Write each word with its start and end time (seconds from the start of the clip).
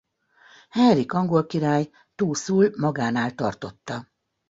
Henrik 0.69 1.13
angol 1.13 1.45
király 1.45 1.89
túszul 2.15 2.71
magánál 2.77 3.33
tartotta. 3.35 4.07